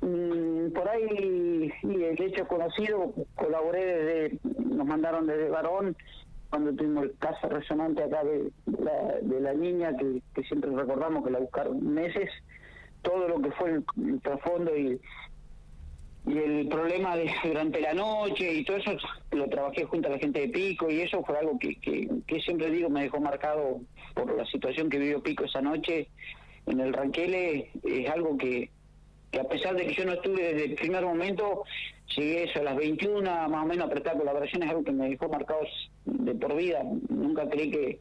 mm, 0.00 0.54
por 0.74 0.88
ahí, 0.88 1.72
el 1.82 2.22
hecho 2.22 2.46
conocido, 2.46 3.12
colaboré 3.34 3.84
desde, 3.84 4.38
nos 4.58 4.86
mandaron 4.86 5.26
desde 5.26 5.48
Varón, 5.48 5.96
cuando 6.50 6.74
tuvimos 6.74 7.04
el 7.04 7.16
caso 7.18 7.48
resonante 7.48 8.02
acá 8.02 8.22
de, 8.24 8.50
la, 9.40 9.54
niña, 9.54 9.96
que, 9.96 10.42
siempre 10.42 10.70
recordamos 10.70 11.24
que 11.24 11.30
la 11.30 11.38
buscaron 11.38 11.94
meses, 11.94 12.30
todo 13.02 13.28
lo 13.28 13.40
que 13.40 13.50
fue 13.52 13.70
el 13.70 14.20
trasfondo 14.20 14.76
y 14.76 15.00
y 16.26 16.38
el 16.38 16.68
problema 16.68 17.16
de 17.16 17.30
durante 17.44 17.80
la 17.80 17.92
noche 17.92 18.52
y 18.52 18.64
todo 18.64 18.78
eso 18.78 18.96
lo 19.32 19.48
trabajé 19.48 19.84
junto 19.84 20.08
a 20.08 20.12
la 20.12 20.18
gente 20.18 20.40
de 20.40 20.48
Pico 20.48 20.90
y 20.90 21.00
eso 21.00 21.22
fue 21.22 21.38
algo 21.38 21.58
que, 21.58 21.76
que, 21.76 22.40
siempre 22.40 22.70
digo 22.70 22.88
me 22.88 23.02
dejó 23.02 23.20
marcado 23.20 23.80
por 24.14 24.34
la 24.34 24.46
situación 24.46 24.88
que 24.88 24.98
vivió 24.98 25.22
Pico 25.22 25.44
esa 25.44 25.60
noche 25.60 26.08
en 26.66 26.80
el 26.80 26.92
Ranquele 26.94 27.70
es 27.84 28.08
algo 28.08 28.38
que, 28.38 28.70
que 29.34 29.40
a 29.40 29.44
pesar 29.44 29.74
de 29.74 29.86
que 29.86 29.94
yo 29.94 30.04
no 30.04 30.12
estuve 30.12 30.54
desde 30.54 30.64
el 30.66 30.74
primer 30.76 31.04
momento 31.04 31.64
llegué 32.16 32.44
eso 32.44 32.60
a 32.60 32.62
las 32.62 32.76
21 32.76 33.20
más 33.48 33.64
o 33.64 33.66
menos 33.66 33.86
a 33.86 33.90
prestar 33.90 34.16
colaboración 34.16 34.62
es 34.62 34.70
algo 34.70 34.84
que 34.84 34.92
me 34.92 35.08
dejó 35.08 35.28
marcado 35.28 35.60
de 36.04 36.34
por 36.36 36.54
vida 36.54 36.82
nunca 37.08 37.48
creí 37.48 37.70
que, 37.70 38.00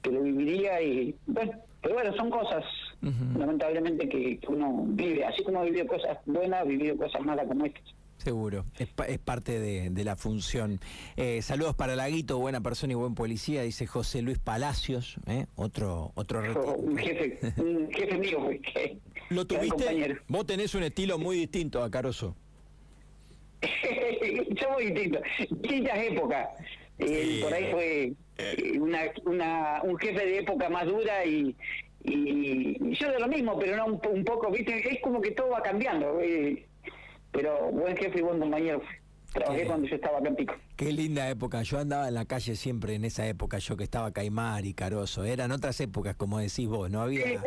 que 0.00 0.10
lo 0.10 0.22
viviría 0.22 0.80
y 0.80 1.14
bueno 1.26 1.52
pero 1.82 1.94
bueno 1.94 2.14
son 2.14 2.30
cosas 2.30 2.64
lamentablemente 3.02 4.08
que, 4.08 4.38
uno 4.48 4.84
vive, 4.88 5.24
así 5.24 5.42
como 5.42 5.60
ha 5.60 5.64
vivido 5.64 5.86
cosas 5.86 6.18
buenas, 6.26 6.60
ha 6.60 6.64
vivido 6.64 6.96
cosas 6.96 7.22
malas 7.22 7.46
como 7.46 7.64
estas. 7.64 7.84
Seguro, 8.18 8.66
es, 8.78 8.90
es 9.08 9.18
parte 9.18 9.58
de, 9.58 10.04
la 10.04 10.14
función. 10.14 10.78
Eh, 11.16 11.40
saludos 11.40 11.74
para 11.74 11.96
Laguito, 11.96 12.38
buena 12.38 12.60
persona 12.60 12.92
y 12.92 12.96
buen 12.96 13.14
policía, 13.14 13.62
dice 13.62 13.86
José 13.86 14.20
Luis 14.20 14.38
Palacios, 14.38 15.16
¿eh? 15.26 15.46
otro 15.56 16.12
otro 16.14 16.42
Un 16.76 16.98
jefe, 16.98 17.38
un 17.56 17.90
jefe 17.90 18.18
mío. 18.18 18.50
¿Lo 19.30 19.46
tuviste? 19.46 20.18
Vos 20.28 20.46
tenés 20.46 20.74
un 20.74 20.82
estilo 20.82 21.18
muy 21.18 21.36
distinto 21.36 21.82
a 21.82 21.90
Caroso. 21.90 22.36
Somos 24.60 24.78
distintos, 24.80 25.22
distintas 25.38 25.98
épocas. 25.98 26.48
Eh, 26.98 27.40
por 27.42 27.54
ahí 27.54 27.70
fue 27.70 28.12
una, 28.78 29.00
una, 29.24 29.82
un 29.82 29.96
jefe 29.98 30.26
de 30.26 30.38
época 30.38 30.68
más 30.68 30.86
dura 30.86 31.24
y, 31.24 31.56
y 32.04 32.94
yo 32.94 33.10
de 33.10 33.20
lo 33.20 33.28
mismo, 33.28 33.58
pero 33.58 33.76
no 33.76 33.86
un, 33.86 34.24
poco, 34.24 34.50
¿viste? 34.50 34.76
Es 34.76 35.00
como 35.00 35.20
que 35.20 35.30
todo 35.30 35.50
va 35.50 35.62
cambiando. 35.62 36.20
Eh, 36.20 36.66
pero 37.30 37.70
buen 37.70 37.96
jefe 37.96 38.18
y 38.18 38.22
buen 38.22 38.40
compañero. 38.40 38.82
Trabajé 39.32 39.64
cuando 39.64 39.86
yo 39.86 39.94
estaba 39.94 40.18
acá 40.18 40.28
en 40.28 40.36
Pico. 40.36 40.54
Qué 40.76 40.92
linda 40.92 41.28
época. 41.28 41.62
Yo 41.62 41.78
andaba 41.78 42.08
en 42.08 42.14
la 42.14 42.24
calle 42.24 42.56
siempre 42.56 42.94
en 42.94 43.04
esa 43.04 43.26
época, 43.26 43.58
yo 43.58 43.76
que 43.76 43.84
estaba 43.84 44.10
Caimar 44.12 44.64
y 44.66 44.74
Caroso. 44.74 45.24
Eran 45.24 45.52
otras 45.52 45.80
épocas, 45.80 46.16
como 46.16 46.38
decís 46.38 46.66
vos. 46.66 46.90
No 46.90 47.00
había, 47.00 47.40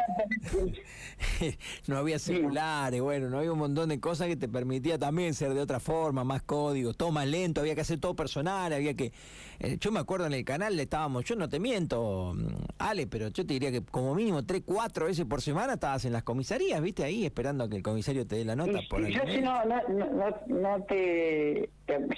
no 1.88 1.98
había 1.98 2.20
celulares, 2.20 3.02
bueno, 3.02 3.30
no 3.30 3.40
había 3.40 3.52
un 3.52 3.60
montón 3.60 3.90
de 3.90 4.00
cosas 4.00 4.28
que 4.28 4.38
te 4.38 4.48
permitía 4.48 4.98
también 4.98 5.34
ser 5.34 5.54
de 5.54 5.60
otra 5.60 5.82
forma, 5.82 6.24
más 6.24 6.44
códigos, 6.44 6.96
todo 6.96 7.12
más 7.12 7.28
lento, 7.28 7.60
había 7.60 7.76
que 7.76 7.82
hacer 7.82 8.00
todo 8.00 8.16
personal, 8.16 8.72
había 8.72 8.94
que. 8.94 9.12
Eh, 9.60 9.78
yo 9.80 9.92
me 9.92 10.00
acuerdo 10.00 10.26
en 10.26 10.34
el 10.34 10.46
canal 10.46 10.76
le 10.76 10.84
estábamos, 10.84 11.26
yo 11.26 11.36
no 11.36 11.50
te 11.50 11.60
miento, 11.60 12.34
mm, 12.34 12.48
Ale, 12.80 13.08
pero 13.08 13.28
yo 13.28 13.46
te 13.46 13.54
diría 13.54 13.72
que 13.72 13.82
como 13.84 14.16
mínimo 14.16 14.44
tres, 14.46 14.64
cuatro 14.66 15.08
veces 15.08 15.26
por 15.26 15.42
semana 15.42 15.74
estabas 15.74 16.06
en 16.06 16.14
las 16.14 16.24
comisarías, 16.24 16.82
viste, 16.82 17.04
ahí 17.04 17.26
esperando 17.26 17.66
a 17.66 17.70
que 17.70 17.76
el 17.76 17.84
comisario 17.84 18.26
te 18.26 18.38
dé 18.38 18.46
la 18.46 18.56
nota. 18.56 18.80
Por 18.90 19.06
yo 19.08 19.22
si 19.28 19.42
no, 19.42 19.66
no, 19.66 19.82
no, 19.90 20.36
no 20.48 20.84
te 20.84 21.70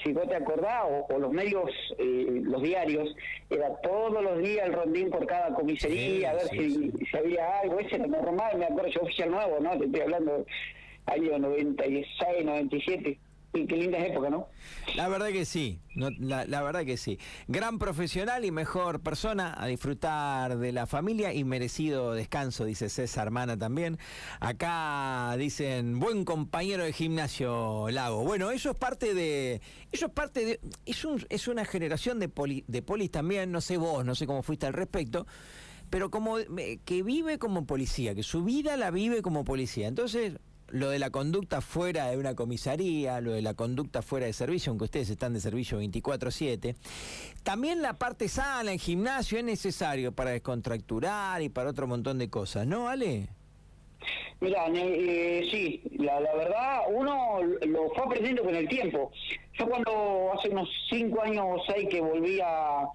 si 0.04 0.14
vos 0.14 0.28
te 0.28 0.36
acordás, 0.36 0.84
o, 1.10 1.18
los 1.18 1.32
medios, 1.32 1.72
eh, 1.98 2.42
los 2.44 2.62
diarios, 2.62 3.16
era 3.50 3.76
todos 3.82 4.22
los 4.24 4.40
días 4.40 4.68
el 4.68 4.74
rondín 4.74 5.10
por 5.10 5.26
cada 5.26 5.54
comisaría, 5.54 6.32
a 6.32 6.34
ver 6.36 6.48
si, 6.50 6.92
si, 6.92 7.18
había 7.18 7.60
algo, 7.60 7.80
ese 7.80 7.96
era 7.96 8.08
normal, 8.08 8.58
me 8.58 8.66
acuerdo, 8.66 8.90
yo 8.90 9.02
oficial 9.02 9.32
nuevo, 9.32 9.60
¿no? 9.60 9.78
Te 9.78 9.86
estoy 9.86 10.02
hablando 10.02 10.46
año 11.08 11.40
96, 11.40 12.46
97 12.46 13.18
qué 13.64 13.78
linda 13.78 13.98
época, 14.00 14.30
¿no? 14.30 14.48
La 14.96 15.08
verdad 15.08 15.30
que 15.30 15.46
sí, 15.46 15.80
la, 15.96 16.62
verdad 16.62 16.84
que 16.84 16.98
sí. 16.98 17.18
Gran 17.48 17.80
profesional 17.80 18.44
y 18.44 18.52
mejor 18.52 19.00
persona 19.00 19.56
a 19.58 19.68
disfrutar 19.68 20.58
de 20.58 20.72
la 20.72 20.86
familia 20.86 21.34
y 21.34 21.44
merecido 21.44 22.14
descanso, 22.14 22.66
dice 22.66 22.90
César 22.90 23.32
Mana 23.32 23.58
también. 23.58 23.98
Acá 24.40 25.36
dicen, 25.38 26.00
buen 26.00 26.26
compañero 26.26 26.84
de 26.84 26.92
gimnasio 26.92 27.90
Lago. 27.90 28.24
Bueno, 28.24 28.52
eso 28.52 28.72
es 28.72 28.78
parte 28.78 29.14
de... 29.14 29.62
Eso 29.92 30.08
es 30.08 30.12
parte 30.12 30.46
de... 30.46 30.60
Es, 30.86 31.08
es 31.30 31.48
una 31.48 31.64
generación 31.66 32.20
de, 32.20 32.30
de 32.68 32.82
polis 32.82 33.12
también, 33.12 33.52
no 33.52 33.62
sé 33.62 33.78
vos, 33.78 34.04
no 34.04 34.16
sé 34.16 34.28
cómo 34.28 34.44
fuiste 34.44 34.66
al 34.66 34.74
respecto 34.74 35.26
pero 35.90 36.10
como 36.10 36.40
eh, 36.40 36.80
que 36.84 37.04
vive 37.04 37.38
como 37.38 37.66
policía, 37.66 38.16
que 38.16 38.24
su 38.24 38.44
vida 38.44 38.76
la 38.76 38.92
vive 38.92 39.22
como 39.22 39.46
policía. 39.46 39.88
Entonces, 39.88 40.34
lo 40.76 40.90
de 40.90 41.00
la 41.00 41.10
conducta 41.10 41.62
fuera 41.62 42.08
de 42.08 42.18
una 42.18 42.36
comisaría, 42.36 43.22
lo 43.22 43.32
de 43.32 43.42
la 43.42 43.54
conducta 43.54 44.02
fuera 44.02 44.26
de 44.26 44.34
servicio, 44.34 44.72
aunque 44.72 44.84
ustedes 44.84 45.10
están 45.10 45.34
de 45.34 45.40
servicio 45.40 45.80
24/7, 45.80 46.76
también 47.44 47.82
la 47.82 47.94
parte 47.94 48.28
sana 48.28 48.74
en 48.74 48.80
gimnasio 48.80 49.38
es 49.38 49.46
necesario 49.46 50.12
para 50.12 50.32
descontracturar 50.32 51.42
y 51.42 51.48
para 51.48 51.70
otro 51.70 51.88
montón 51.88 52.18
de 52.18 52.30
cosas, 52.30 52.68
¿no, 52.68 52.90
Ale? 52.90 53.30
Mira, 54.42 54.68
eh, 54.76 55.48
sí, 55.50 55.82
la, 55.98 56.20
verdad 56.20 56.82
uno 56.94 57.40
lo 57.42 57.90
fue 57.92 58.04
aprendiendo 58.04 58.44
con 58.44 58.54
el 58.54 58.68
tiempo. 58.68 59.12
Yo 59.58 59.70
cuando 59.70 60.34
hace 60.34 60.50
unos 60.50 60.68
cinco 60.90 61.22
años 61.22 61.46
o 61.48 61.72
seis 61.72 61.88
que 61.90 62.02
volví 62.02 62.40
a, 62.44 62.86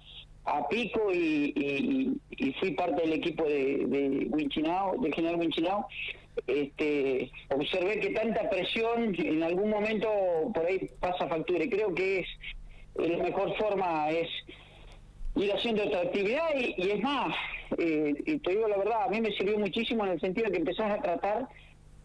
Pico 0.69 1.11
y, 1.13 2.19
fui 2.59 2.71
parte 2.71 3.01
del 3.01 3.13
equipo 3.13 3.43
de, 3.43 3.85
de 3.87 4.27
Winchinao, 4.29 4.97
del 4.97 5.13
general 5.13 5.39
Winchinao, 5.39 5.87
este, 6.47 7.31
observé 7.49 7.99
que 7.99 8.09
tanta 8.11 8.49
presión 8.49 9.15
en 9.17 9.43
algún 9.43 9.69
momento 9.69 10.09
por 10.53 10.65
ahí 10.65 10.89
pasa 10.99 11.27
factura 11.27 11.63
y 11.63 11.69
creo 11.69 11.93
que 11.93 12.19
es 12.19 12.27
la 12.95 13.23
mejor 13.23 13.55
forma 13.57 14.09
es 14.09 14.27
ir 15.35 15.51
haciendo 15.53 15.83
otra 15.83 16.01
actividad 16.01 16.49
y, 16.55 16.89
es 16.89 17.01
más, 17.01 17.35
eh, 17.77 18.13
y 18.25 18.37
te 18.39 18.51
digo 18.51 18.67
la 18.67 18.77
verdad, 18.77 19.03
a 19.05 19.09
mí 19.09 19.21
me 19.21 19.31
sirvió 19.31 19.57
muchísimo 19.59 20.05
en 20.05 20.13
el 20.13 20.19
sentido 20.19 20.47
de 20.47 20.53
que 20.53 20.59
empezás 20.59 20.91
a 20.91 21.01
tratar 21.01 21.47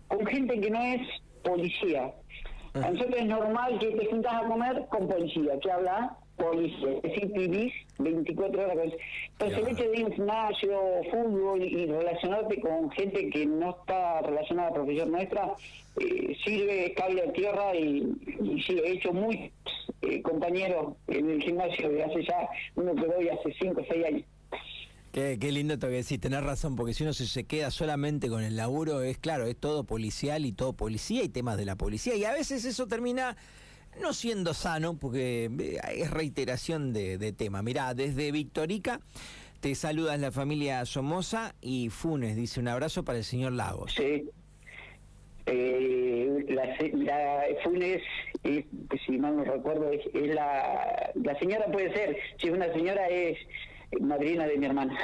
con 0.09 0.25
gente 0.27 0.61
que 0.61 0.71
no 0.71 0.81
es 0.81 1.01
policía. 1.43 2.05
A 2.05 2.13
ah. 2.75 2.91
nosotros 2.91 3.17
es 3.19 3.27
normal 3.27 3.79
que 3.79 3.89
te 3.89 4.07
juntas 4.07 4.33
a 4.33 4.47
comer 4.47 4.87
con 4.91 5.09
policía, 5.09 5.59
que 5.61 5.71
habla 5.71 6.17
policía, 6.37 6.93
es 6.97 7.03
decir, 7.03 7.33
vivís 7.33 7.73
24 7.99 8.65
horas. 8.65 8.93
Entonces 9.33 9.59
el 9.59 9.69
hecho 9.69 9.91
de 9.91 10.01
ir 10.01 10.13
gimnasio, 10.13 10.81
fútbol 11.11 11.63
y 11.63 11.87
relacionarte 11.87 12.61
con 12.61 12.91
gente 12.91 13.31
que 13.31 13.47
no 13.47 13.71
está 13.71 14.23
relacionada 14.23 14.69
a 14.69 14.71
la 14.71 14.77
profesión 14.77 15.11
nuestra, 15.11 15.55
eh, 16.01 16.37
sirve 16.45 16.95
cable 16.95 17.23
a 17.23 17.33
tierra 17.33 17.75
y, 17.75 18.07
y 18.43 18.63
sí, 18.63 18.79
he 18.79 18.93
hecho 18.93 19.13
muy 19.13 19.51
eh, 20.03 20.23
compañeros 20.23 20.95
en 21.09 21.31
el 21.31 21.43
gimnasio 21.43 21.89
de 21.89 22.05
hace 22.05 22.23
ya, 22.25 22.49
uno 22.75 22.95
que 22.95 23.07
voy 23.07 23.29
hace 23.29 23.55
5 23.59 23.81
o 23.81 23.85
6 23.91 24.05
años. 24.05 24.23
Qué, 25.13 25.39
qué, 25.41 25.51
lindo 25.51 25.79
que 25.79 25.87
decís, 25.87 26.21
tenés 26.21 26.43
razón, 26.43 26.77
porque 26.77 26.93
si 26.93 27.03
uno 27.03 27.15
se, 27.15 27.27
se, 27.27 27.45
queda 27.45 27.71
solamente 27.71 28.29
con 28.29 28.43
el 28.43 28.57
laburo, 28.57 29.01
es 29.01 29.17
claro, 29.17 29.47
es 29.47 29.57
todo 29.57 29.85
policial 29.85 30.45
y 30.45 30.53
todo 30.53 30.75
policía 30.75 31.25
y 31.25 31.31
temas 31.31 31.57
de 31.57 31.65
la 31.65 31.77
policía, 31.77 32.15
y 32.17 32.25
a 32.25 32.33
veces 32.35 32.67
eso 32.67 32.87
termina 32.87 33.35
no 34.01 34.13
siendo 34.13 34.55
sano, 34.55 34.97
porque 34.97 35.51
eh, 35.59 35.79
es 35.97 36.11
reiteración 36.11 36.93
de, 36.93 37.33
tema. 37.33 37.63
Mirá, 37.63 37.95
desde 37.95 38.33
Victorica 38.33 39.01
te 39.61 39.75
saludas 39.75 40.21
la 40.21 40.31
familia 40.31 40.85
Somoza 40.85 41.55
y 41.61 41.89
Funes, 41.89 42.37
dice 42.37 42.61
un 42.61 42.69
abrazo 42.69 43.05
para 43.05 43.19
el 43.19 43.25
señor 43.25 43.53
Lagos. 43.53 43.95
Sí. 43.95 44.29
Eh, 45.47 46.45
la, 46.49 46.77
Funes, 47.65 48.03
si 49.07 49.19
mal 49.19 49.37
no 49.37 49.45
recuerdo, 49.45 49.91
es, 49.91 50.35
la, 50.35 51.13
la 51.15 51.39
señora 51.39 51.67
puede 51.67 51.93
ser, 51.93 52.17
si 52.39 52.51
una 52.51 52.73
señora 52.73 53.09
es 53.09 53.39
madrina 54.01 54.47
de 54.47 54.59
mi 54.59 54.67
hermana. 54.67 54.99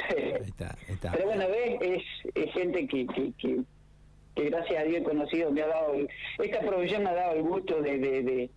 Pero 1.12 1.24
bueno, 1.24 1.44
ves, 1.48 2.02
es, 2.34 2.52
gente 2.52 2.86
que, 2.86 3.06
que, 3.06 3.32
que, 3.38 4.50
gracias 4.50 4.80
a 4.80 4.84
Dios 4.84 5.00
he 5.00 5.04
conocido, 5.04 5.50
me 5.50 5.62
ha 5.62 5.68
dado, 5.68 5.94
esta 6.42 6.60
profesión 6.60 7.04
me 7.04 7.10
ha 7.10 7.14
dado 7.14 7.34
el 7.34 7.42
gusto 7.42 7.80
de 7.80 7.98
de, 7.98 8.50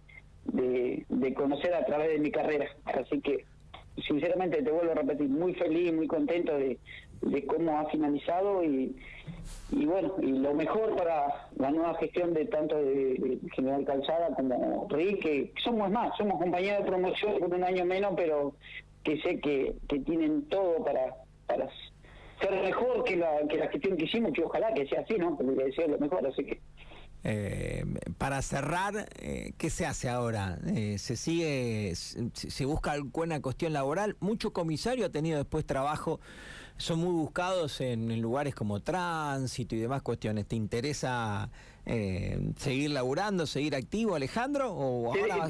conocer 1.35 1.73
a 1.73 1.85
través 1.85 2.09
de 2.09 2.19
mi 2.19 2.31
carrera. 2.31 2.67
Así 2.85 3.21
que, 3.21 3.45
sinceramente, 4.07 4.63
te 4.63 4.71
vuelvo 4.71 4.91
a 4.91 4.95
repetir, 4.95 5.29
muy 5.29 5.53
feliz, 5.53 5.93
muy 5.93 6.07
contento 6.07 6.57
de, 6.57 6.77
cómo 7.47 7.79
ha 7.79 7.89
finalizado 7.89 8.63
y, 8.63 8.95
y 9.71 9.85
bueno, 9.85 10.13
y 10.21 10.27
lo 10.27 10.53
mejor 10.53 10.95
para 10.95 11.49
la 11.57 11.71
nueva 11.71 11.95
gestión 11.95 12.33
de 12.33 12.45
tanto 12.45 12.75
de, 12.75 13.39
General 13.53 13.83
Calzada 13.85 14.35
como 14.35 14.87
Rick, 14.89 15.21
que 15.21 15.53
somos 15.63 15.89
más, 15.91 16.15
somos 16.17 16.39
compañeros 16.39 16.83
de 16.83 16.91
promoción 16.91 17.39
por 17.39 17.53
un 17.53 17.63
año 17.63 17.85
menos, 17.85 18.13
pero 18.15 18.53
que 19.03 19.19
sé 19.21 19.39
que, 19.39 19.75
que 19.87 19.99
tienen 19.99 20.47
todo 20.49 20.83
para, 20.83 21.15
para 21.47 21.67
ser 22.41 22.51
mejor 22.63 23.03
que 23.03 23.15
la, 23.15 23.47
que 23.47 23.57
la 23.57 23.69
gestión 23.69 23.97
que 23.97 24.05
hicimos, 24.05 24.31
que 24.33 24.43
ojalá 24.43 24.73
que 24.73 24.87
sea 24.87 25.01
así, 25.01 25.15
¿no? 25.17 25.35
Porque 25.35 25.63
deseo 25.63 25.87
lo 25.87 25.99
mejor, 25.99 26.27
así 26.27 26.43
que 26.43 26.59
Eh, 27.27 27.84
para 28.20 28.39
cerrar, 28.44 29.10
eh, 29.20 29.53
¿qué 29.58 29.72
se 29.72 29.88
hace 29.88 30.10
ahora? 30.10 30.60
Eh, 30.67 30.98
¿Se 31.00 31.15
sigue, 31.15 31.91
se, 31.96 32.29
se 32.36 32.65
busca 32.65 32.91
alguna 32.91 33.41
cuestión 33.41 33.74
laboral? 33.74 34.15
Mucho 34.20 34.53
comisario 34.53 35.08
ha 35.08 35.10
tenido 35.10 35.39
después 35.39 35.65
trabajo, 35.65 36.20
son 36.77 37.00
muy 37.00 37.13
buscados 37.13 37.82
en, 37.82 38.12
en 38.12 38.22
lugares 38.22 38.53
como 38.53 38.79
tránsito 38.82 39.75
y 39.75 39.79
demás 39.79 40.03
cuestiones. 40.03 40.46
¿Te 40.46 40.55
interesa 40.55 41.50
seguir 42.58 42.91
laburando, 42.91 43.46
seguir 43.48 43.75
activo, 43.75 44.15
Alejandro? 44.15 44.74
O 44.74 45.08
ahora 45.13 45.48